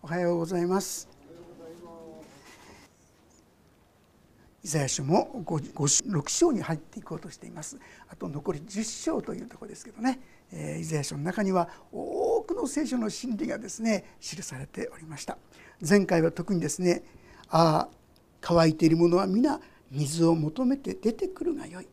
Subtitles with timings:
[0.00, 1.08] おはようございます。
[4.62, 7.78] イザヤ書も6章に入っていこうとしています。
[8.08, 10.20] あと残り10章というところですけどね、
[10.52, 15.36] えー、イザヤ書の中には多くの聖書の真理がですね記されておりました。
[15.86, 17.02] 前回は特にですね
[17.48, 17.96] ああ
[18.40, 19.60] 乾いているものは皆
[19.90, 21.88] 水を求めて出てくるがよい。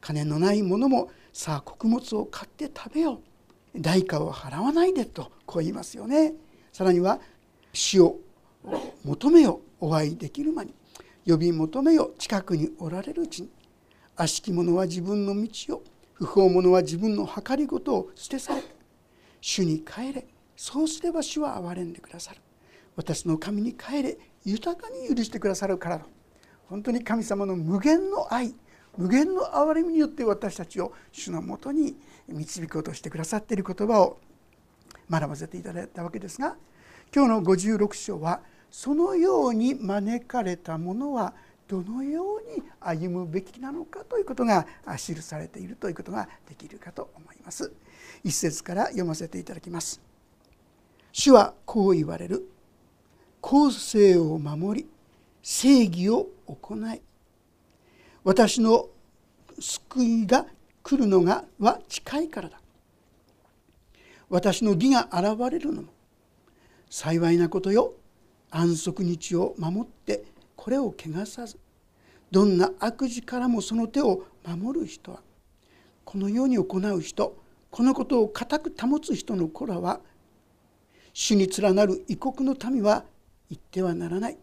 [0.00, 3.20] 金のない者もさあ穀物を買って食べよう。
[3.76, 6.32] 代価を払わないでとこう言いますよね。
[6.72, 7.20] さらには
[7.72, 8.18] 死を
[9.04, 10.74] 求めよお会いできる間に。
[11.26, 13.50] 呼び求めよ近くにおられるうちに。
[14.16, 15.82] 悪しき者は自分の道を。
[16.14, 18.62] 不法者は自分の計りごとを捨て去れ。
[19.40, 20.26] 主に帰れ。
[20.56, 22.40] そうすれば主は憐れんでくださる。
[22.96, 24.18] 私の神に帰れ。
[24.44, 26.06] 豊かに許してくださるからと
[26.68, 28.54] 本当に神様の無限の愛。
[28.96, 30.92] 無限の憐れみによって私たちを。
[31.12, 31.96] 主のもとに
[32.28, 34.18] 導こうとしてくださっている言葉を
[35.10, 36.56] 学ばせていただいたわけですが
[37.14, 41.34] 今日の56章はそのように招かれたものは
[41.66, 44.66] どのように歩むべきなのかということが
[44.96, 47.72] 記されているということができるかと思います。
[48.24, 50.00] 一節から読ませていただきます。
[51.12, 52.48] 主はこう言われる。
[53.40, 54.88] 公正を守り
[55.42, 57.00] 正義を行い
[58.22, 58.88] 私の
[59.58, 60.46] 救いが
[60.82, 62.60] 来るのがは近いからだ
[64.28, 65.88] 私の義が現れるのも
[66.90, 67.94] 幸いなことよ。
[68.50, 70.24] 安息日を守って
[70.56, 71.56] これを汚さず。
[72.30, 75.22] どんな悪事からもその手を守る人は。
[76.04, 77.36] このように行う人
[77.70, 80.00] このことを固く保つ人の子らは。
[81.12, 83.04] 主に連なる異国の民は
[83.48, 84.36] 言ってはならない。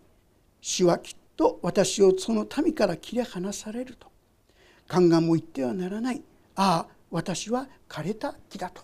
[0.61, 4.07] 主はきっと私をその民から切り離されると。
[4.87, 6.21] 宦官も言ってはならない。
[6.55, 8.81] ああ私は枯れた木だと。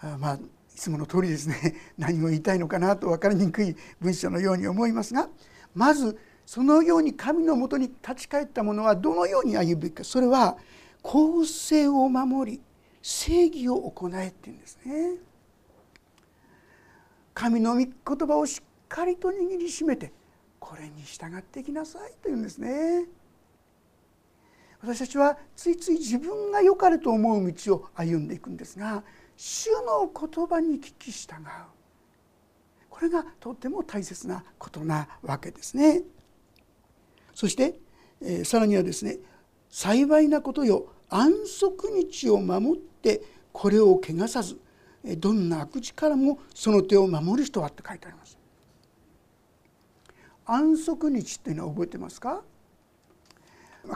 [0.00, 0.38] あまあ
[0.78, 5.28] いつもの通りですね 何を言いたいのかなと分かりにくい文章のように思いますが
[5.74, 10.56] まずそのように神のもとに立ち返った者はどのように歩むべきかそれは
[11.02, 12.60] 公正を守り
[13.02, 15.16] 正義を行えっていうんですね。
[17.34, 17.92] 神の御言
[18.28, 20.12] 葉をしっかりと握りしめて
[20.58, 23.06] これに従っていきなさいというんですね。
[24.80, 29.02] 私たちはついつい自分が良かれと思う道を歩んでいくんですが
[29.40, 31.38] 主の言葉に聞き従う
[32.90, 36.02] これがとても大切なことなわけですね。
[37.32, 37.78] そして、
[38.20, 39.18] えー、さらにはですね
[39.70, 43.22] 幸いなことよ安息日を守って
[43.52, 44.58] これを汚さず
[45.04, 48.36] どんな悪事からもその手を守る人はって書いてあります。
[50.46, 52.42] 安息日っていうのは覚えてますか？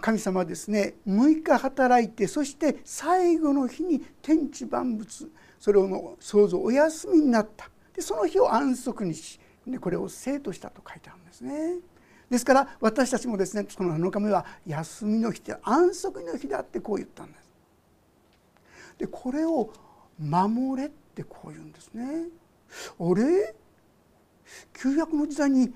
[0.01, 11.77] 神様はですね6日働いてそして最後の日に天地万物それを創造お休みになったでその日を安息日でこれを生としたと書いてあるんですね。
[12.31, 17.51] ですから私たちもですねその7日目は休みの日で安息の日だってこう言ったんです。
[18.99, 19.73] でこれを
[20.19, 22.29] 守れってこう言うんですね。
[22.99, 23.55] あれ？
[24.73, 25.73] 旧約の時代に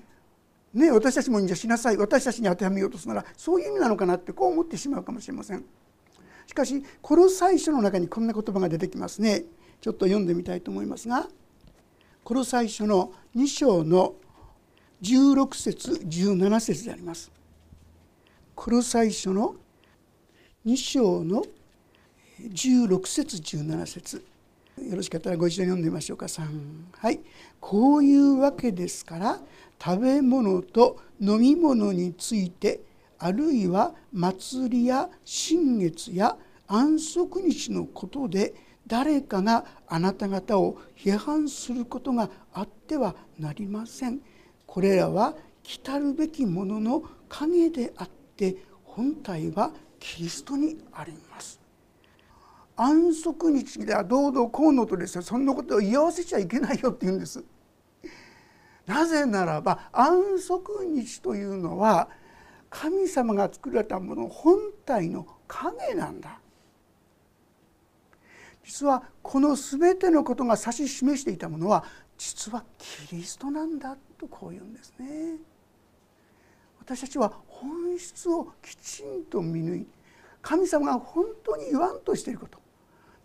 [0.73, 1.97] ね、私たちもじゃしなさい。
[1.97, 5.63] 私たちに当てはめようとするならそういう意味なのかなってこう思ってしまうかもしれません。
[6.45, 9.43] しかしこの最初の中にこんな言葉が出てきますね。
[9.81, 11.27] ちょっと読んでみたいと思いますが
[12.23, 14.15] この最初の2章の
[15.01, 17.31] 16節17節であります。
[18.55, 19.55] この最初の
[20.65, 21.43] 2章の
[22.41, 24.25] 16節17節。
[24.89, 26.25] よろしかったらご一緒に読んでみましょうか。
[26.25, 26.45] 3
[26.97, 27.19] はい。
[27.59, 29.39] こういうわけですから
[29.83, 32.81] 食べ物と飲み物について
[33.19, 38.53] あるいは祭りや新月や安息日のことで
[38.85, 44.21] 誰かがあなた方を批判することがあってはなりません。
[44.65, 51.59] これらは来たるべきものの影であって本体はキリストにあります。
[52.75, 57.43] 安息日ではどうぞこうのとですよそんなことを言い合わせちゃいけないよって言うんです。
[58.87, 62.09] なぜならば安息日というのは
[62.69, 66.39] 神様が作られたもの本体の影なんだ
[68.63, 71.85] 実はこの全てのことが指し示していたものは
[72.17, 75.35] 実はキリストなんだとこう言うんですね。
[76.79, 79.87] 私たちは本質をきちんと見抜い
[80.41, 82.59] 神様が本当に言わんとしていること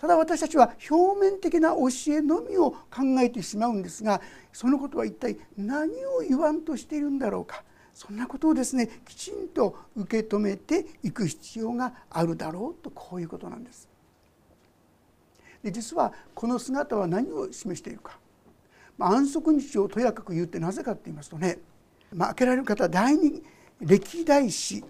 [0.02, 4.20] ただ私たちは表面的な教えのみを考えてしまうんですが
[4.52, 7.62] そのことは一体何を言わんとしているんだろうか。
[7.94, 13.88] そんなことをですねきちんと受け止めていく必要があるだろうとこういうことなんです。
[15.62, 18.18] で実はこの姿は何を示しているか。
[18.98, 21.58] まあ、安息日をとやかく言うってなぜかって言いますとね、
[22.12, 23.40] まあ、開けられる方第二
[23.80, 24.82] 歴代史。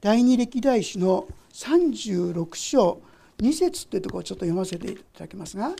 [0.00, 3.07] 第二歴代史の36章。
[3.38, 5.72] 2節っていうところをちょっと読ませていただきますが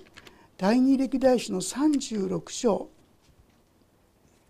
[0.57, 2.89] 第二歴代史の36章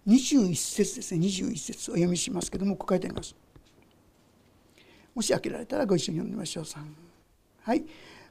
[0.07, 1.27] 21節ですね。
[1.27, 3.37] 21節お読みしますけどもこう書いてあります。
[5.15, 6.65] もし開けられたらご一緒に読んでみましょう。
[6.65, 6.79] 3
[7.63, 7.85] はい。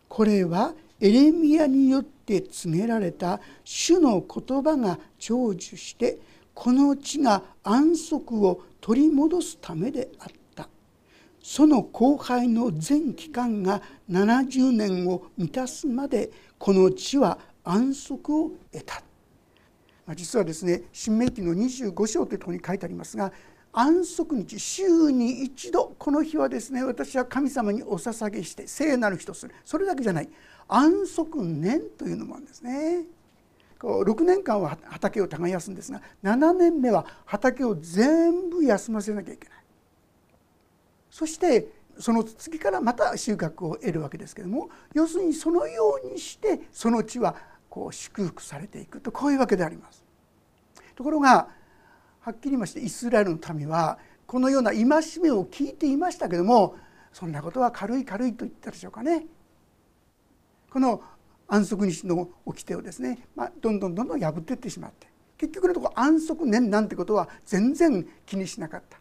[0.08, 6.18] これはエレミアによって告げられた主の言葉が成就して
[6.56, 10.37] この地が安息を取り戻すためであった。
[11.48, 19.02] その後輩の全期間が70年を満たすまでこの地は安息を得た。
[20.14, 23.32] 実はですね新明記の25章というところに書いてありますが
[23.72, 29.56] 安息日週に一度この日はですね私は神様にお捧げして聖なる日とする。
[29.64, 30.30] それだけじゃない。
[30.68, 33.06] 安息年というのもあるんですね。
[33.80, 39.67] こう6年間は畑を耕すんですが7年目は畑を全部休ませなきゃいけない。
[41.18, 41.68] そして
[41.98, 47.36] その次からまた収穫を得るわけですけども要するにそのようにしてその地は
[47.72, 50.06] こう祝福されていくとこういうわけであります。
[50.96, 51.48] ところが
[52.20, 53.98] はっきり言いましてイスラエルの民は
[54.28, 56.76] このような戒めを聞いていましたけども
[57.12, 59.26] そんなことは軽い軽いと言ったでしょうかね。
[60.70, 61.02] この
[61.48, 69.00] 安息日の掟をですね、まあ、どんどんどんどん破っていってしまって結局のところ安息年なんてことは全然気にしなかった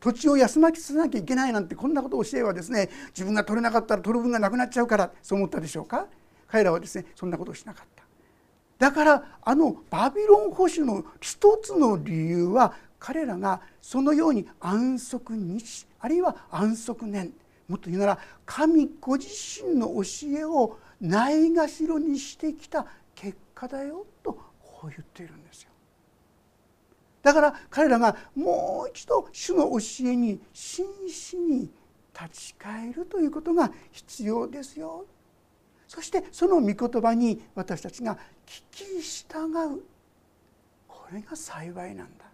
[0.00, 6.06] 土地を休ませなきゃいけないなんてこんなことを教えはですね自分が取れなかったら取る分がなくなっちゃうからそう思ったでしょうか？
[6.48, 8.02] 彼らはですねそんなことをしなかった
[8.78, 17.32] だからあのバビロン保守の一つの理由は彼らがそのように安息日あるいは安息年
[17.68, 19.28] もっと言うなら神ご自
[19.62, 20.02] 身の教
[20.38, 25.69] えをないがしろにしてきた結果だよとこう言っているんですよ。
[27.22, 29.78] だから彼らがもう一度主の教
[30.10, 31.70] えに真摯に
[32.18, 35.04] 立ち返るということが必要ですよ。
[35.86, 39.82] そしてその御言葉に私たちが聞き従う。
[40.86, 42.24] これが幸いなんだ。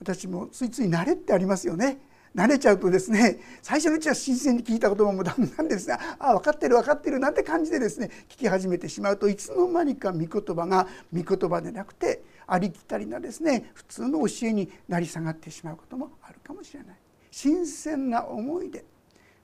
[0.00, 1.98] 私もついつい慣れってありますよね。
[2.34, 12.22] 慣れちゃうとですね最初のうちは新鮮に聞いた言葉もだんだんですがああ分かってる分かってるなんて感じでですね聞き始めてしまうといつの間にか御言葉が御言葉でなくて
[12.52, 16.96] ありきたりなですね普通の教えになり下がってしまうこともあるかもしれない。
[17.30, 18.84] 新鮮な思いで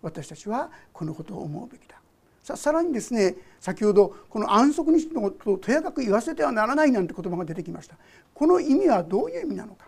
[0.03, 2.01] 私たちはこのことを思うべきだ。
[2.43, 7.97] ささらにですね先ほどこの安息日のことをとやかく言わせてはならないなんて言葉が出てきました。
[8.35, 9.87] この意味はどういう意味なのか。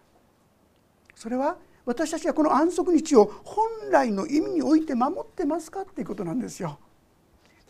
[1.17, 6.79] それは私たちはこの安息日を本来の意味において守ってますかっていうことなんですよ。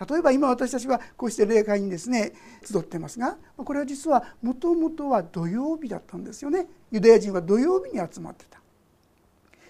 [0.07, 2.33] 例えば今私たちはこうして礼拝にですね
[2.65, 6.67] 集ってますがこれは実はもともとは土曜日だったんですよね。
[6.91, 8.61] ユダヤ人は土曜日に集まってた。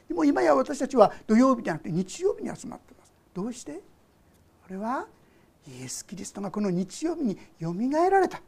[0.09, 3.13] でも今や私たちは土曜日じゃなくて日曜日に集まってます。
[3.35, 3.73] どうして？
[3.73, 3.81] こ
[4.71, 5.07] れは
[5.67, 8.41] イエス・キリストがこの日曜日によみがえられた。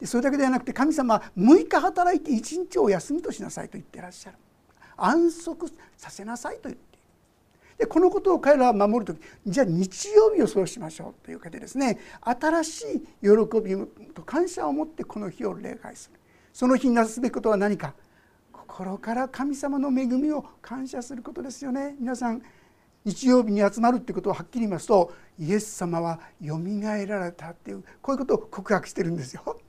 [0.00, 4.36] でそれだけではなくて神様は6日働いて1日を休みとしなさいと言ってらっしゃる。
[4.96, 6.93] 安息させなさいと言って。
[7.78, 13.76] でこのことを彼らは守る時じゃあ日曜日をそうしましょうというわけでですね新しい喜び
[14.14, 16.20] と感謝を持ってこの日を礼拝する
[16.52, 17.94] その日になすべきことは何か
[18.52, 22.42] 心から神様の恵みを感謝することですよね皆さん
[23.04, 29.60] 日曜日に集まるってことをはっきり言いますとイエス様はよみがえられたっていうこういうことを告白してるんですよ。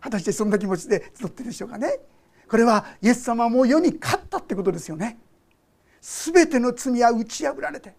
[0.00, 1.98] 果たしてそんな気持ちで集ってるでしょうかね。
[2.48, 5.18] これはイエス様はもう世に勝ったってことですよね。
[6.06, 7.92] 全ての罪は打ち破られて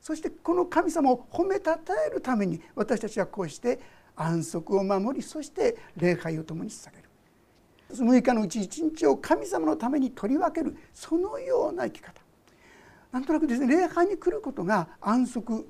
[0.00, 3.78] そしてこの神様を褒めたたえるために私たちはこうして
[4.16, 7.08] 安息を守りそして礼拝を共に捧げる
[7.90, 12.20] 6日のうち1日を神様のために取り分けるそのような生き方
[13.12, 15.68] なんとなくですね礼拝に来ることが安息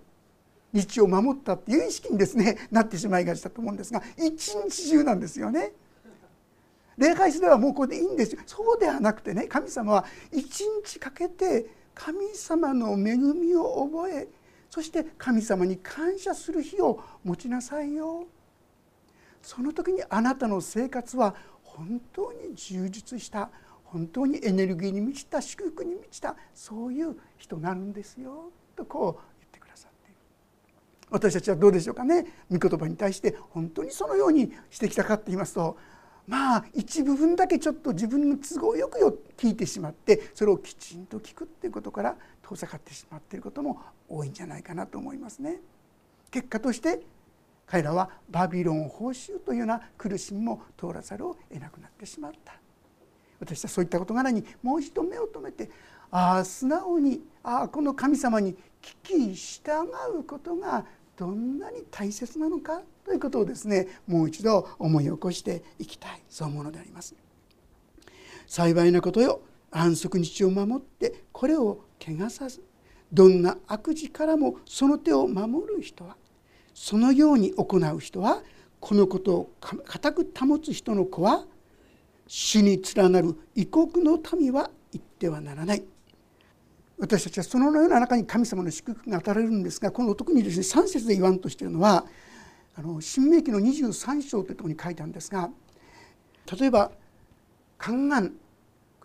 [0.72, 5.72] 日を守ったっていう意識にですねなってしまいがちだと思うんですが一日中なんですよね。
[6.96, 8.40] 礼拝すればもうこれでいいんですよ。
[8.46, 14.28] そうではなくてね神様は一日かけて神様の恵みを覚え
[14.70, 18.26] そして神様に感謝する日を持ちなさいよ。
[19.42, 23.50] その時にあなたの生活は本当に充実した
[23.84, 28.50] 本当にエネルギーに満ちた祝福に満ちたそういう人なんですよ。
[28.74, 30.18] とこう言ってくださっている。
[31.10, 32.26] 私たちはどうでしょうかね。
[32.50, 35.78] 御言葉に対して本当にそのようにしてきたかって言いますと
[36.26, 45.60] まあ一部分だけちょっと自分の都合よくよ聞いてしまってそれをきちんと聞くっていうことから遠ざかってしまっていることも多いんじゃないかなと思いますね。
[46.30, 47.00] 結果として
[47.66, 52.54] 彼らはバビロン報酬というような苦しみも通らざるを得なくなってしまった
[53.40, 55.70] 私はそういった事柄にもう一度目を留めて
[56.10, 67.14] ああ素直にああこの神様に聞き従うことがどんなに大切なのかということをですねもう一度思い起こしていきたいそう思うのであります。
[68.46, 72.62] 幸いなことよ安息日を守ってこれを汚さず
[73.12, 76.16] どんな悪事からもその手を守る人は
[76.74, 78.42] そのように行う人は
[78.80, 81.44] このことを固く保つ人の子は
[82.28, 85.84] 主に連なる異国の民は言ってはならない
[86.98, 92.06] 私たちはそのような中に神様の祝福が与えられるんですがこの特にですね3節で言わんとしているのは
[92.74, 95.50] あの新明記の23章というところに書いてあるんですが
[96.58, 96.90] 例えば
[97.78, 98.32] 宦官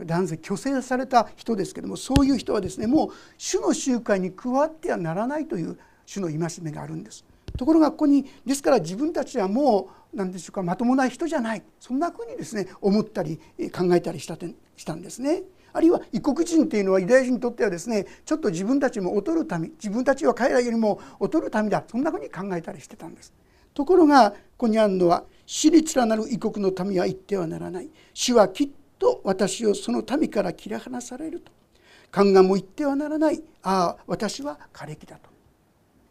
[0.06, 7.24] 男性虚勢された人ですけどもそういう人はですねもう主の集会に加わってはならないという主の戒めがあるんです。
[7.62, 13.40] ところがここにですから自分たちはもう何でしょうかまともな人じゃないそんなふうにですね思ったり
[13.72, 14.36] 考えたりした
[14.76, 15.44] したんですね。
[15.72, 23.32] あるいは異国人っていうのはユダヤ人にとってはですねちょっと自分たちも劣る民自分たちは彼らよりも劣る民だそんなふうに考えたりしてたんです。
[23.76, 31.52] ところがここにあるのは「私立らなる異国の民は言ってはならない」「主はきっと私をその民から切り離される」と
[32.12, 35.31] 「宦官も言ってはならないああ私は枯れ木だ」と。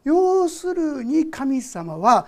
[0.05, 2.27] 要するに神様は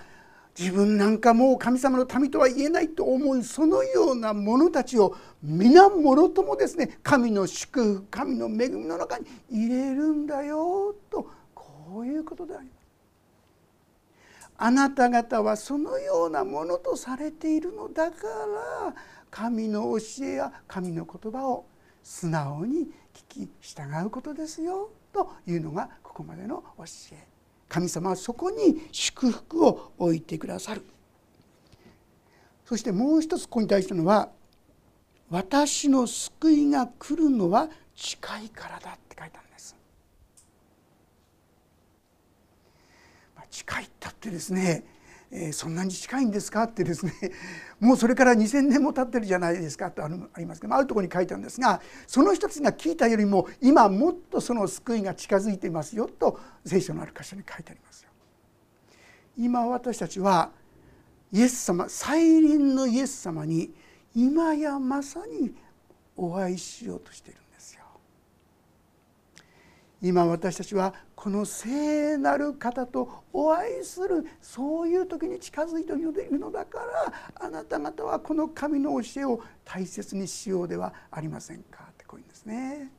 [0.57, 12.83] 自分なんかもう神様の民とは言えないと思うそのような者たちを皆もろともですね神の祝福神の恵みの中に入れるんだよとこういうことであります。
[14.55, 18.27] あなた方はそのようなものとされているのだか
[18.85, 18.93] ら
[19.31, 21.65] 神の教えや神の言葉を
[22.03, 22.87] 素直に
[23.29, 27.32] 聞き従うことですよというのがここまでの教え
[27.73, 30.83] 神様はそこに祝福を置いてくださる
[32.65, 34.29] そしてもう一つここに対してのは
[35.31, 39.75] 「私の救いが来るのは近いからだ」って書いてあるんです。
[43.35, 44.83] ま近いったってですね
[45.35, 46.63] えー、そんなに近いんですか？
[46.63, 47.13] ってですね
[47.81, 49.89] もうそれから2,000年も経ってるじゃないですか？
[49.89, 58.09] とありますけどあるとこに書いてあるんですがその人たちが聞いたよりも今もっとその救いが近づいていますよと聖書のある箇所に書いてありますよ。
[59.35, 60.51] 今私たちは
[61.31, 63.73] イエス様再臨のイエス様に
[64.15, 65.55] 今やまさに
[66.15, 67.39] お会いしようとしている。
[70.03, 77.13] 今私たちはこの聖なる方とお会いするそういう時に近づいているのだから
[77.47, 81.87] あなた方はこの神の教えを大切にしようではありませんか？
[81.89, 82.91] ってこういうんですね。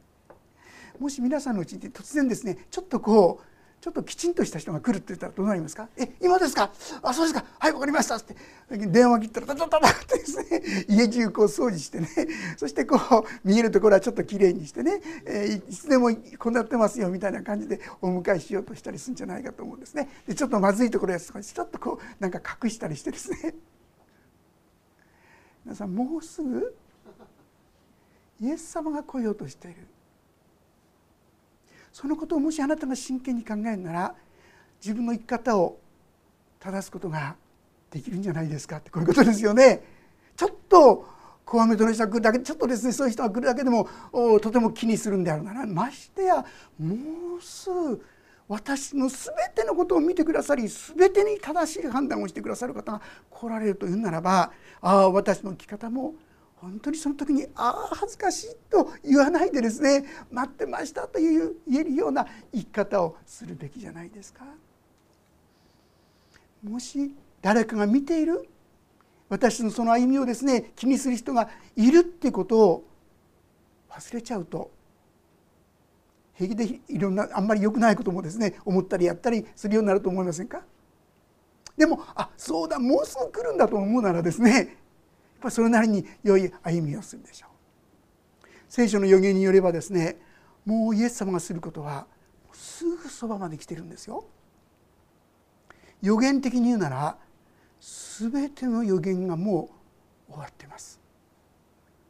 [0.98, 3.53] もし皆さんのうちに突然ですねちょっとこう
[3.84, 6.72] ちょっときちんとした人が来るって言ったらどうなりますか「え今ですか？
[7.02, 7.44] あそうですか。
[7.58, 8.34] はい分かりました」って。
[8.70, 12.08] 電話切ったらタタタタってですね 家中こう掃除してね。
[12.56, 20.08] そしてこう見えるところはちょっときれいにしてね、えー、いつでもこうなってますよみたいな感じでお迎えしようとしたりするんじゃないかと思うんですね。
[20.26, 23.54] でちょっとまずいところやちょっとこうなんか隠したりしてですね。
[25.62, 26.74] 皆さんもうすぐ
[28.40, 29.86] イエス様が来ようとしている。
[31.94, 34.14] そのことをもしあなたが真剣に考えるなら
[34.82, 35.78] 自分の生き方を
[36.58, 37.36] 正すことが
[37.88, 38.78] できるんじゃないですか？
[38.78, 39.80] ってこういうことですよね。
[40.36, 41.06] ちょっと
[41.44, 43.88] こわめとの人が来るだけちょっとですねそういう人が来るだけでも
[44.42, 46.44] とても気にするんであるならましてや
[46.80, 48.04] もうすぐ
[48.48, 56.14] 私の全てのことを見てくださり全てに正しい判断をしてくださる方が来られるというならばああ私の生き方も
[56.64, 64.44] 本当にその時に「ああ恥ずかしい」と言わないでですね「待ってました」という言えるような生き方をするべきじゃないですか。
[66.62, 68.48] もし誰かが見ている
[69.28, 72.84] 私のその歩みをですね気にする人がいるっていうことを
[73.90, 74.70] 忘れちゃうと
[76.34, 80.62] 平気でいろんなあんまり良くないこともですね思ったりやったりするようになると思いませんか？
[81.76, 84.76] でもあそうだもうすぐ来るんだと思うならですね
[85.44, 87.50] ぱそれなりに良い歩みをするでしょう。
[88.68, 90.16] 聖書の予言によればですね
[90.64, 92.06] もうイエス様がすることは
[92.52, 94.24] すぐそばまで来てるんですよ。
[96.02, 97.16] 予言的に言うなら
[98.18, 99.70] 全ての予言がも
[100.28, 101.00] う終わってます。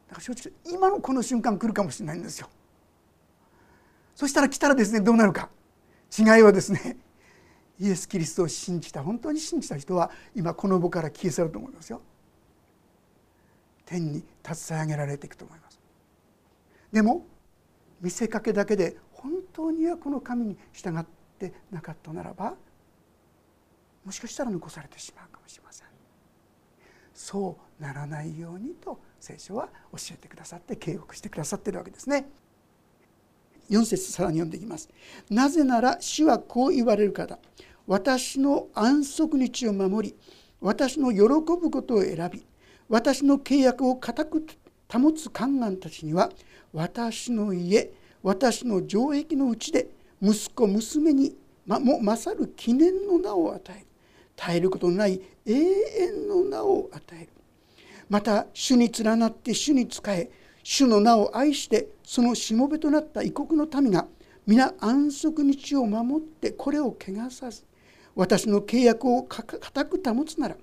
[0.09, 2.49] だから正直今のこの瞬間来るかもしれないんですよ。
[4.14, 5.50] そしたら来たらですねどうなるか。
[6.17, 6.97] 違いはですね
[7.81, 12.00] イエス・キリストを信じた本当に信じた人は今この場から消え去ると思いますよ。
[13.85, 15.81] 天に携え上げられていくと思います。
[16.93, 17.26] でも
[18.00, 21.05] 見せかけだけで本当にはこの神に従っ
[21.38, 22.55] てなかったならば
[24.05, 25.87] もしかしたら残されてしまうかもしれません。
[27.14, 32.29] そうならないようにと聖書は教えてくださって警告してくださっているわけですね。
[33.71, 34.88] 4節さらに読んでいきます。
[35.31, 37.38] なぜなら主はこう言われるから。
[37.87, 40.17] 私の安息日を守り
[40.61, 42.47] 私の喜ぶことを選び
[42.88, 44.47] 私の契約を固く
[44.93, 46.31] 保つ宦官たちには
[46.73, 49.88] 私の家私の城壁のうちで
[50.21, 51.37] 息子娘に
[51.67, 53.87] まも勝る記念の名を与える。
[54.37, 57.29] 絶えることのない永遠の名を与える。
[58.09, 60.31] また主に連なって主に仕え
[60.62, 64.07] 主の名を愛してそのしもべとなった異国の民が
[64.47, 67.64] 皆安息日を守ってこれを汚さず
[68.14, 70.57] 私の契約を固く保つなら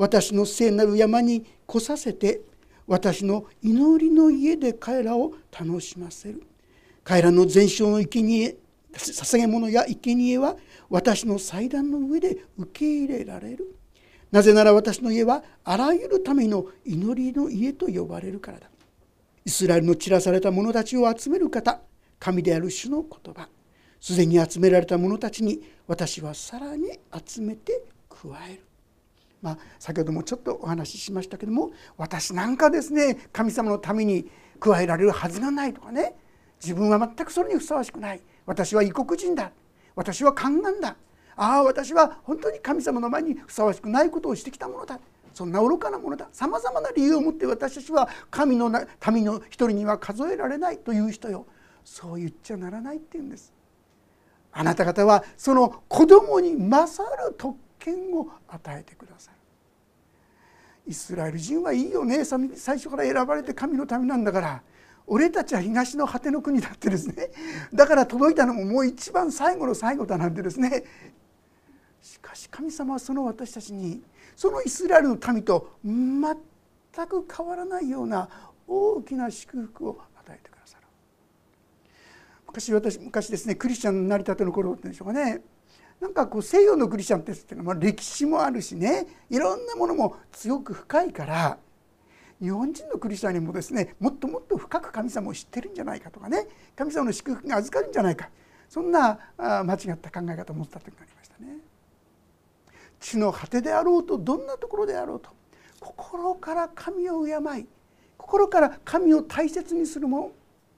[0.00, 2.40] 私の聖なる山に来させて
[2.86, 6.42] 私の祈りの家で彼らを楽しませる。
[7.04, 8.56] 彼らの全焼の生贄
[8.94, 10.56] 捧げ物や生贄は
[10.88, 13.76] 私の祭壇の上で受け入れられる。
[14.30, 18.70] なぜなら私の家はあらゆるための祈りの家と呼ばれるからだ。
[19.44, 21.78] イスラエルの散らされた者たちを集める方
[22.18, 23.50] 神である主の言葉。
[24.00, 26.90] すでに集められた者たちに私はさらに
[27.22, 28.69] 集めて加える。
[29.42, 34.30] まあ、先ほどもちょっとお話ししましたけども私なんかですね神様のために
[34.60, 36.14] 加えられるはずがないとかね。
[36.62, 38.20] 自分は全くそれにふさわしくない。
[38.44, 39.50] 私は異国人だ。
[39.96, 40.96] 私は宦官だ。
[41.36, 45.00] ああ私は本当に神様の前にふさわしくないことをしてきたものだ。
[45.32, 46.28] そんな愚かなものだ。
[46.32, 48.70] さまざまな理由を持って私たちは神の
[49.10, 51.46] 民の一人には数えられないという人よ。
[51.82, 53.54] そう言っちゃならないって言うんです。
[54.52, 59.36] あなた方はその子供に勝る特権を与えてくださる
[60.86, 62.24] イスラエル人はいいよね。
[62.24, 64.62] 最初から選ばれて神の民なんだから。
[65.06, 67.30] 俺たちは東の果ての国だってですね。
[67.74, 70.84] だから届いたのももう一番最後の最後だなんてですね。
[72.00, 74.02] しかし神様はその私たちに
[74.36, 76.36] そのイスラエルの民と全
[77.06, 78.28] く変わらないような
[78.66, 80.86] 大きな祝福を与えてくださる。
[82.46, 85.42] 昔私昔ですねクリスチャンになりたての頃ってでしょうかね。
[86.00, 87.68] なんかこう西洋のクリスチャンっていうの。
[87.68, 89.06] は歴史もあるしね。
[89.28, 91.58] いろんなものも強く深いから
[92.40, 96.48] 日本人のクリスチャンにもですねもっともっと深く神様を知ってるんじゃないかとかね。
[96.74, 98.30] 神様の祝福が預かるんじゃないか。
[98.68, 101.58] そんな間違った考え方を持った時がありましたね。
[102.98, 105.30] 地の果てであろうとどんなところであろうと
[105.80, 107.66] 心から神を敬い
[108.16, 110.32] 心から神を大切にするもの。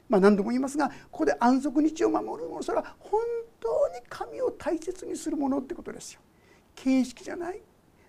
[0.09, 3.23] まあ、何度も言いますがここで安息日を守るものそれは本
[3.63, 6.21] 当に神を大切にするものってことですよ。
[6.75, 7.61] 形式じゃない。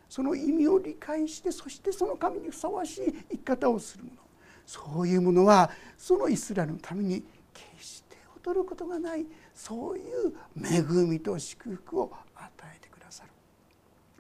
[0.10, 4.18] その意味を理解してそしてその神にふさわしい生き方をするもの。
[4.66, 9.26] そういうものはそのイスラエルのために決して劣ることがない。
[9.54, 13.30] そういう恵みと祝福を与えてくださる。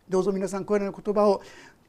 [0.08, 1.41] どうぞ皆さんこれらの言葉を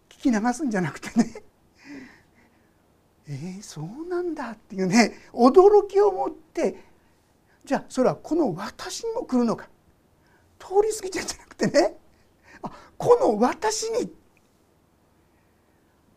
[0.09, 1.43] 聞き流すんじゃなくてね。
[3.27, 6.77] えー、そうなんだっていうね驚きを持って
[7.65, 9.69] じゃあそれはこの私にも来るのか。
[10.59, 11.97] 通り過ぎちゃうんじゃなくてね。
[12.63, 14.13] あこの私に。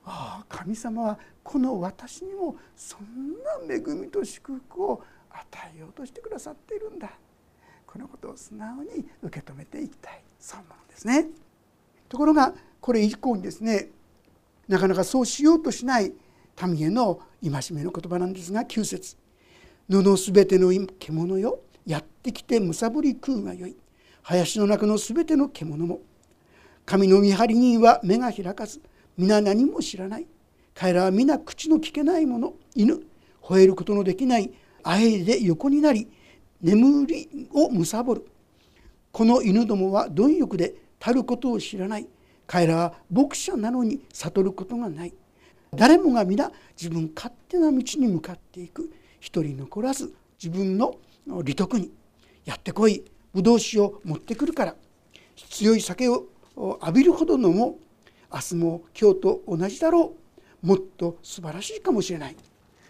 [0.06, 3.34] ああ神様はこの私にもそん
[3.68, 7.12] な恵みと祝福を与えようとしてくださっているんだ。
[7.86, 10.22] このことを素直に受け止めていきたい。
[10.40, 11.28] そんなのですね。
[12.10, 13.90] ところがこれ以降にですね
[14.68, 16.14] なかなかそうしようとしない
[16.66, 19.18] 民への戒めの言葉なんですが9節。
[19.90, 21.60] 布すべての獣よ。
[21.86, 23.76] やってきてむさぼり食うがよい。
[24.24, 26.02] 林の中のすべての獣も。
[26.86, 28.82] 神の見張り人は目が開かず
[29.18, 30.28] 皆何も知らない。
[30.74, 32.54] 彼らは皆口の聞けないもの。
[32.76, 33.02] 犬。
[33.42, 34.52] 吠えることのできない。
[34.84, 36.10] あえいで横になり
[36.62, 38.28] 眠りをむさぼる。
[39.12, 42.08] この犬どもは貪欲でたることを知らない。
[42.46, 45.14] 彼らは牧者なのに悟ることがない。
[45.74, 48.92] 誰もが皆自分勝手な道に向かっていく。
[49.28, 50.96] 一人残らず自分の
[51.44, 51.92] 利得に
[52.46, 53.04] やってこい。
[53.34, 54.76] ぶどう酒を持ってくるから
[55.50, 57.78] 強い酒を浴びるほどのも
[58.34, 60.16] 明日も今日と同じだろ
[60.64, 60.66] う。
[60.66, 62.38] もっと素晴らしいかもしれない。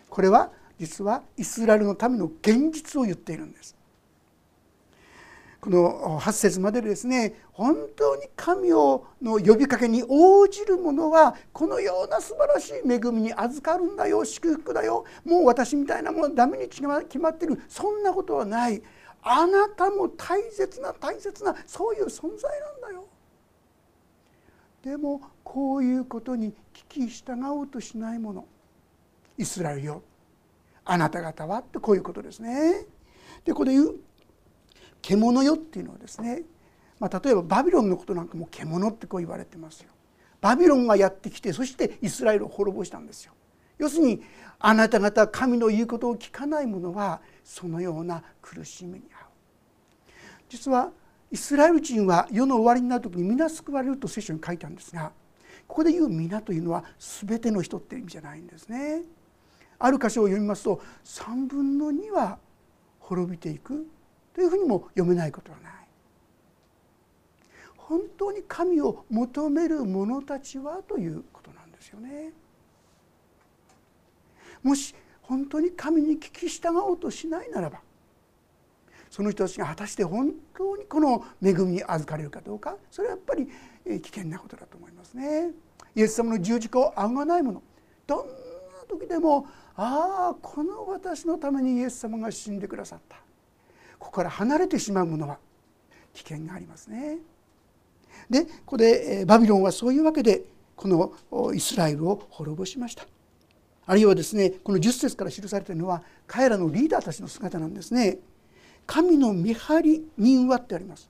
[0.07, 3.75] これは実はイスラエルのための現実を言っているんです。
[5.67, 18.81] この8節までですね本当に神をの呼びかけに応じる者はこのような素晴らしい恵みに預かるんだよ祝福だよもう私みたいなものダメに決まってるそんなことはない
[19.21, 23.05] あなたも大切な大切なそういう存在なんだよ。
[24.81, 28.45] でもこういうことに聞き従おうとしないもの
[29.37, 30.01] イスラエルよ
[30.85, 32.85] あなた方はってこういうことですね。
[33.43, 34.06] でここで言う
[35.07, 36.43] 獣よっていうのはですね
[36.99, 39.89] まあ、例えばバビロンのことなんかも獣ってこう言われてますよ。
[40.41, 43.33] バビロンがやってきてそしてイスラエルを滅ぼしたんですよ。
[43.77, 44.23] 要するに
[44.59, 49.07] あなた方神の言うことを聞かない者はそのような苦しみに遭う。
[50.49, 50.91] 実は
[51.31, 55.11] イスラエル人は世の終わりになる時に皆救われると聖書に書いたんですが
[55.67, 59.03] ここで言う皆というのは全ての人っていう意味じゃないんですね。
[59.79, 62.39] ある箇所を読みますと3分の2は
[62.99, 63.85] 滅びていく
[64.37, 65.73] というふうにも読めないことはない。
[67.75, 72.33] 本当に神を求める者たちはということなんですよね。
[74.61, 77.81] もし本当に神に聞き従おうとしないならば
[79.09, 83.47] その人たちが果たして本当にこの恵みに預かれるかどうかそれはやっぱり
[83.85, 85.49] 危険なことだと思いますね。
[85.95, 87.63] イエス様の十字架を仰がないもの
[88.05, 88.33] どんな
[88.87, 93.17] 時でもああこの私のためにイエス様が死んでくださった
[93.99, 95.37] ここから離れてしまうものは
[96.13, 97.17] 危険がありますね。
[98.29, 100.43] でここでバビロンはそういうわけで
[100.75, 101.13] この
[101.53, 103.05] イスラエルを滅ぼしました。
[103.85, 108.19] あるいはですねこの10節から記されているのは彼らのリーダーたちの姿なんですね。
[108.85, 111.09] 神の見張り人はってあります。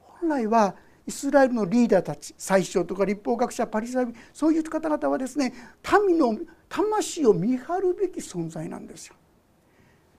[0.00, 0.74] 本来は
[1.06, 5.52] イスラエルのリーダーたち最初とか立法学者パリサイそういう方々はですね
[6.06, 6.36] 民の
[6.68, 9.14] 魂を見張るべき存在なんですよ。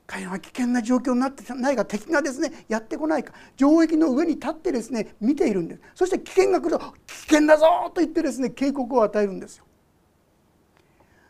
[0.08, 9.66] 彼らは危険な状況になってないが敵がですねやってこないか城壁の上に立ってですね見ているんですそして危険が来ると危険だぞと言ってですね警告を与えるんですよ。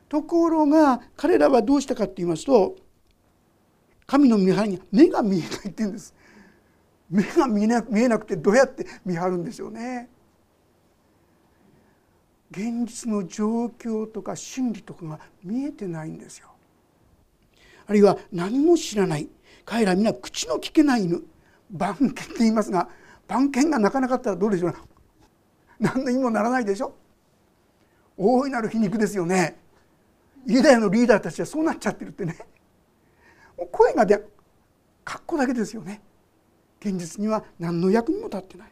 [0.07, 2.75] ところが彼らはどうしたかって言いますと
[4.05, 6.15] 神の見張りに目が見えないって言うんです。
[7.09, 10.09] 目が見えな見えなくてどうやって見張るんでしょうね。
[12.51, 16.49] 現実の状況とか心理とかが見えてないんですよ。
[17.87, 19.29] あるいは何も知らない。
[19.65, 21.23] 彼ら皆口の聞けない犬。
[21.69, 22.89] 番犬って言いますが
[23.27, 24.73] 番犬が鳴かなかったらどうでしょう
[25.79, 26.95] 何の意味もならないでしょ。
[28.17, 29.59] 大いなる皮肉ですよね。
[30.45, 32.37] ユダヤのリーダーたちはそうなっちゃってるってね。
[33.57, 34.23] もう声がで
[35.03, 36.01] 格好だけですよね。
[36.79, 38.71] 現実には何の役にも立ってない。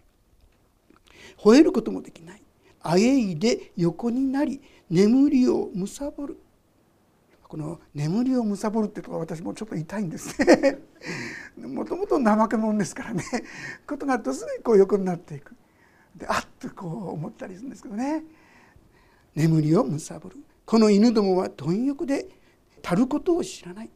[1.37, 2.41] 吠えることもできない。
[2.81, 6.37] あえいで横になり眠りを貪る。
[7.55, 10.77] この眠りを貪るってところ私もちょっと痛いんですね。
[11.65, 13.23] もともと怠け者ですからね。
[13.87, 15.55] ことがあるとすぐにこう横になっていく。
[16.17, 18.25] であっとこう思ったりするんですけどね。
[19.35, 20.35] 眠りを貪る。
[20.65, 22.27] この犬どもは貪欲で
[22.83, 23.89] 足ることを知らない。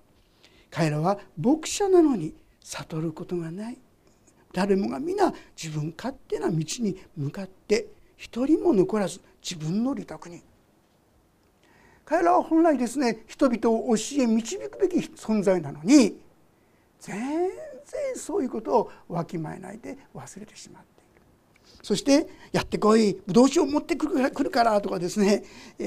[0.71, 3.77] 彼らは牧者なのに悟ることがない。
[4.53, 10.43] 誰もが皆自分勝手な道に向かって一人も残らず自分の利得に
[12.09, 16.19] 彼らは本来ですね人々を教え導くべき存在なのに
[16.99, 17.49] 全然
[18.15, 21.21] そういうことをわきまえないで忘れてしまっている。
[21.83, 25.43] そして「やってこいぶどう酒を持ってくるから」とかですね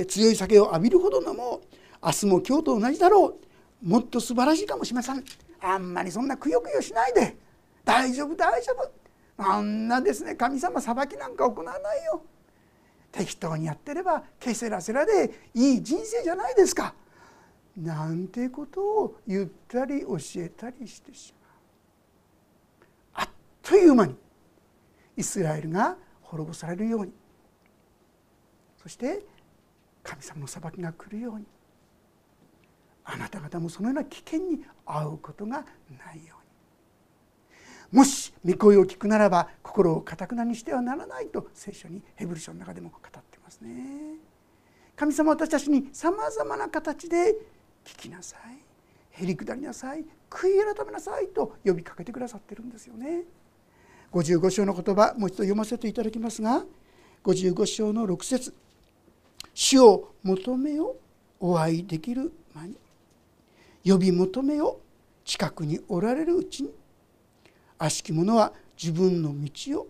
[0.07, 1.61] 強い酒を浴びるほどのも
[2.01, 3.37] 明日も今日と同じだろ
[3.83, 3.89] う。
[3.89, 5.25] もっと素晴らしいかもしれません。
[5.61, 7.37] あんまりそんなくよくよしないで。
[7.85, 8.89] 大丈夫大丈夫。
[9.39, 12.23] あんなですね神様裁きなんか行わないよ。
[13.13, 16.95] 適当にやってればけせらせらでいい人生じゃないですか。
[17.77, 21.49] なんてことを言ったり教えたりしてしま
[23.21, 23.23] う。
[23.23, 23.29] あっ
[23.63, 24.17] という間に
[25.17, 27.13] イスラエルが滅ぼされるように。
[28.83, 29.25] そして
[30.03, 31.47] 神様の裁きが来るように。
[33.05, 35.65] あなた方もそのような危険に遭うことが
[35.99, 36.42] ないように。
[37.93, 43.01] もし御声を聞くならば心をかたくなにしてはならないと聖書にヘブル書の中でも語っ
[43.31, 44.17] てますね。
[44.97, 47.37] 神様私たちにさまざまな形で
[47.85, 48.65] 聞きなさい。
[49.11, 50.05] へりくだりなさい。
[50.31, 53.25] 悔い改めなさいと呼びかけてくださってるんですよね。
[54.11, 56.65] 55章の言葉もう一度読ませていただきますが
[57.25, 58.55] 55章の6節。
[59.53, 60.97] 主を求めよ
[61.41, 62.77] お会いできる間に。
[63.85, 64.81] 呼び求めよ
[65.25, 66.82] 近くにおられるうちに。
[67.83, 69.89] 悪しき者は自分の道を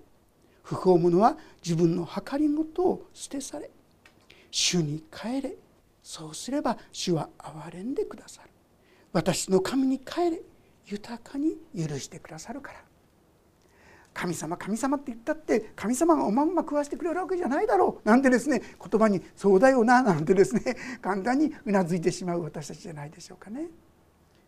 [0.62, 3.70] 不法者は自分の計りごとを捨てされ。
[4.50, 5.57] 主に帰れ。
[6.02, 8.48] そうすれば主は憐れんでくださる。
[9.12, 10.40] 私の神に帰れ。
[10.87, 12.81] 豊かに許してくださるから。
[14.14, 18.09] 神様神様って言ったって神様がおまんま食わしてくれるわけじゃないだろう。
[18.09, 23.68] なんてですね言葉に「そうだよな」なんてですね簡単にうなずいてしまう私たちじゃないでしょうかね。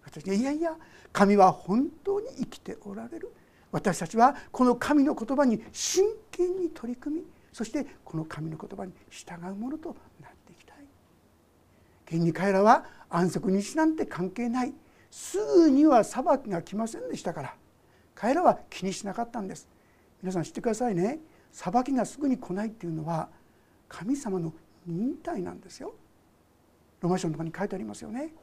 [0.05, 0.77] 私いやいや
[1.13, 3.33] 神は本当に生きておられる。
[3.73, 10.77] 私たちはこの神の言葉に真剣に取り組みそしてこの神の言葉に従うものとなっていきたい。
[12.07, 14.75] 現に彼らは安息日なんて関係ない。
[15.11, 17.55] すぐには裁きが来ませんでしたから。
[18.17, 19.69] 彼らは気にしなかったんです。
[20.21, 21.21] 皆さん知ってくださいね。
[21.53, 23.29] 裁きがすぐに来ないっていうのは
[23.89, 24.53] 神様の
[24.87, 25.95] 忍耐なんですよ。
[27.01, 28.35] ロマ書の中に書いてありますよね。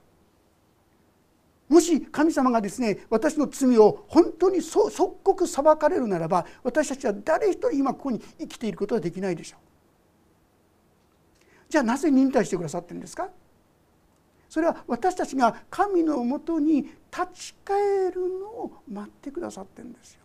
[1.71, 4.91] もし神様がですね私の罪を本当に即
[5.23, 9.60] 刻裁かれるならば私たちは誰一人今ここに生きていることはできないでしょう。
[11.69, 13.29] じゃあなぜ忍耐してくださってるんですか？
[14.49, 16.93] それは私たちが神のもとに立
[17.34, 20.19] ち返るのを待ってくださってるんですよ。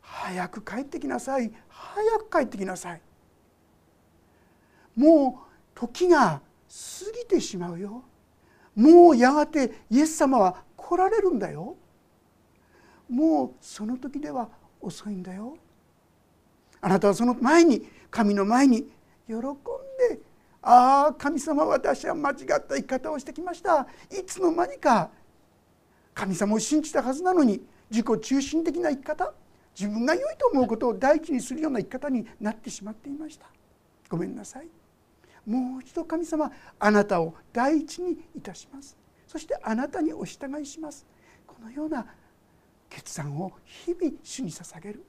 [0.00, 1.52] 早く帰ってきなさい。
[1.68, 3.00] 早く帰ってきなさい。
[4.96, 8.02] もう時が過ぎてしまうよ。
[8.78, 11.74] もうやがてイエス様は来られるんだよ。
[13.10, 14.48] もうその時では
[14.80, 15.56] 遅いんだよ。
[16.80, 18.88] あなたはその前に神の前に
[19.26, 20.20] 喜んで
[20.62, 25.10] 「ああ神様私は間違った生き方をしてきました」いつの間にか
[26.14, 27.60] 神様を信じたはずなのに
[27.90, 29.34] 自己中心的な生き方
[29.76, 33.46] 自分が良いと思うことを第一にするような生き方になってしまっていました。
[34.08, 34.68] ごめんなさい。
[35.48, 38.96] もう一度神様あなたを第一にいたします。
[39.26, 41.06] そしてあなたにお従いします。
[41.46, 42.06] このような
[42.90, 45.04] 決断を日々主に捧げる。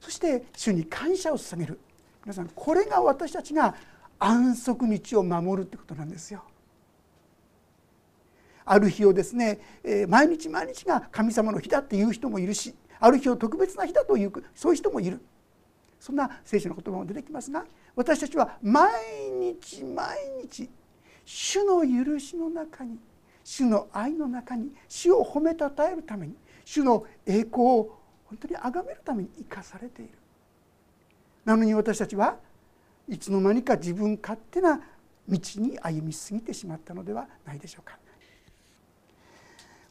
[0.00, 1.78] そして主に感謝を捧げる。
[2.24, 3.74] 皆さんこれが私たちが
[4.18, 6.42] 安息日を守るってことなんですよ。
[8.64, 9.60] ある日をですね
[10.08, 15.20] 毎日毎日が神様の日だっていう人もいるしある日を特別な日だというそういう人もいる。
[16.00, 18.90] そんな聖書の言葉も出てきますが私たちは毎
[19.38, 20.68] 日毎日
[21.24, 22.98] 主の許しの中に
[23.44, 30.12] 主の愛の中に主を褒めたたえるために主の栄光を本当に崇めるために生かされている。
[31.44, 32.36] なのに私たちは
[33.08, 34.80] いつの間にか自分勝手な
[35.28, 37.98] 道に歩み過ぎてしまったのではないでしょうか。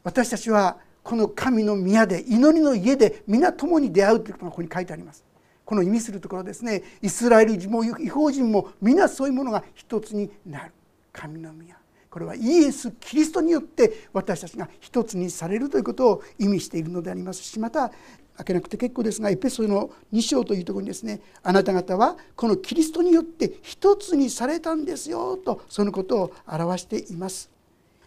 [0.02, 5.24] 私たちはこの神の宮で祈りの家で皆共に出会うということがここに書いてあります。
[5.64, 6.82] この意味するところですね。
[7.00, 10.72] イスラエル人も違法人も皆そういうものが一つになる。
[11.12, 11.76] 神の宮
[12.12, 17.90] これはイエス・キリストによって私たちが一つにされるということを意味しているのでありますしまた
[18.36, 27.50] 開けなくて結構ですがエペソの2章というところにですねあなた方はこのキリストによって一つにされたんですよとそのことを表しています。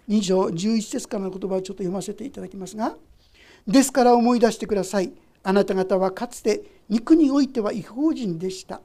[0.08, 2.96] 2章11節からの言葉をちょっと読ませていただきますが
[3.66, 5.12] 「ですから思い出してください。
[5.42, 8.82] あなた方はかつて肉においては違法人でした」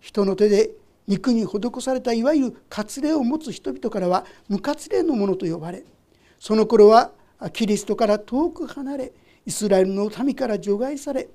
[0.00, 0.70] 人の手で
[1.06, 5.84] 肉に施されたいわゆる割礼を持つ人々からは無割礼のものと呼ばれ
[6.38, 7.12] その頃は
[7.52, 9.12] キリストから遠く離れ
[9.44, 11.28] イスラエルの民から除外され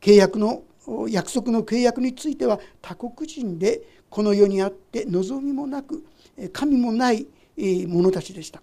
[0.00, 0.62] 契約の
[1.08, 6.04] 約束の契約については他国人でこの世にあって望みもなく
[6.52, 8.62] 神もない者たちでした。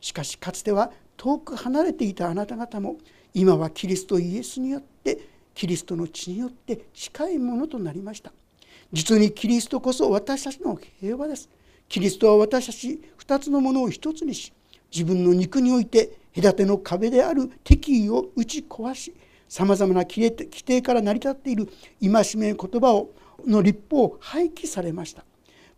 [0.00, 2.98] しかしかつては遠く離れていたあなた方も
[3.34, 5.18] 今はキリストイエスによって
[5.56, 8.30] キリストの血によって近いものとなりました。
[8.92, 11.48] 実にキリストこそ私たちの平和です。
[11.88, 14.52] キリストは私たち2つのものを1つにし
[14.92, 19.14] 自分の肉において隔ての壁である敵意を打ち壊し
[19.48, 21.68] さまざまな規定から成り立っている
[22.02, 23.10] 戒め言葉を
[23.46, 25.24] の立法を廃棄されました。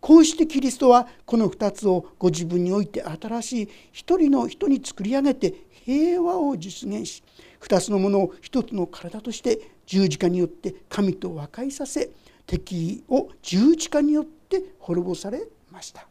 [0.01, 5.53] こうしてキリストはこの2つをご自分において新しい一人の人に作り上げて
[5.85, 7.23] 平和を実現し
[7.61, 12.09] 2つのものを一つの体として十字架によって神と和解させ
[12.45, 16.07] 敵を十字架によって滅ぼされました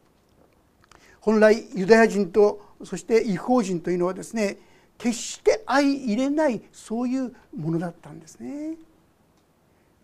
[1.20, 4.58] 本来ユダヤ人とそして違法人というのはですね
[4.98, 8.76] 決して相入れないそういうものだったんですね。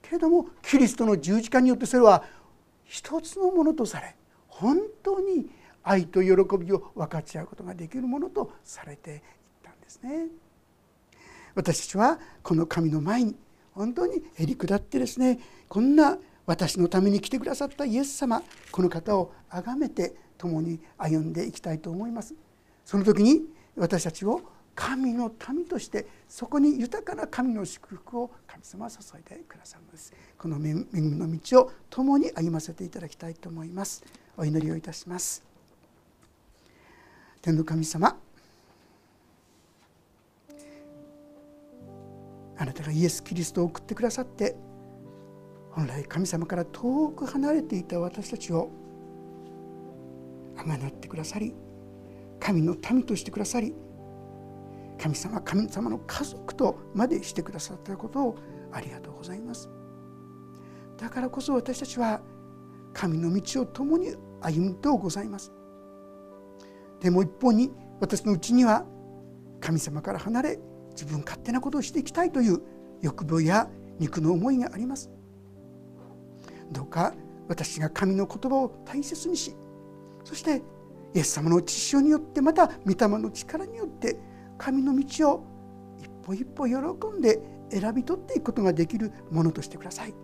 [0.02, 2.22] けれどもキリストの十字架によってそれは
[2.84, 4.14] 一つのものとされ
[4.46, 5.48] 本当に
[5.82, 9.20] 愛と喜びを分かち合うことができるものとされていっ
[9.62, 10.28] たんですね。
[11.54, 13.36] 私たちはこの神の前に
[13.72, 15.38] 本当にへり下ってですね
[15.68, 22.34] こんな私のために来てくださったイエス様この方を崇めて共に歩んでいきたいと思います。
[22.84, 23.42] その時に
[23.76, 24.42] 私たちを
[24.74, 30.12] 神の民としてそこに豊かな神の祝福を神様は注いでくださるのです。
[30.36, 34.04] この恵みの道を共に歩ませていただきたいと思います。
[34.36, 35.42] お祈りをいたします。
[37.40, 38.16] 天の神様
[42.56, 44.56] あなたがイエス・キリストを送ってくださって
[45.72, 48.70] 本来神様から遠く離れていた私たちを
[50.56, 51.54] あがなってくださり
[52.38, 53.74] 神の民としてくださり
[54.98, 58.36] 神様神様の家族とまでしてくださったことを
[58.72, 59.68] ありがとうございます。
[60.96, 62.20] だからこそ私たちは
[62.92, 65.52] 神の道を共に歩むとございます。
[67.00, 68.86] でも一方に私のうちには
[69.60, 70.58] 神様から離れ
[70.94, 72.60] 自分勝手なことをしていきたいという
[73.02, 75.10] 欲望や肉の思いがあります。
[76.72, 77.14] どうか
[77.48, 79.54] 私が神の言葉を大切にし
[80.24, 80.62] そして
[81.14, 84.18] イエス様の知識によってまた御霊の力によって
[84.56, 85.44] 神の道を
[85.98, 87.38] 一歩一歩喜んで
[87.70, 90.14] 選び取っていくことができるものとしてください。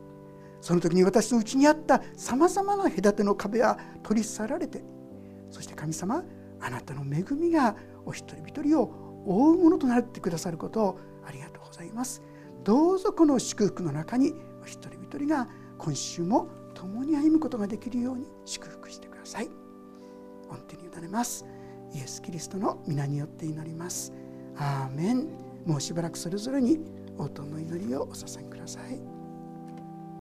[0.60, 4.82] その時に私のうちにあったさまざまな隔ての壁は取り去られて
[5.50, 6.22] そして神様
[6.60, 12.22] あなたの恵みがお一人一人を覆うものとなってくださることをありがとうございます。
[12.64, 19.50] どうぞこの祝福の中にお一人一人が今週も共に歩むことができるように祝福してください。
[20.48, 21.46] 御手に委ねます。
[21.92, 24.12] イエス・キリストの皆によって祈ります。
[24.56, 25.28] アーメン。
[25.66, 26.80] もうしばらくそれぞれに
[27.18, 29.09] 応答の祈りをお捧げください。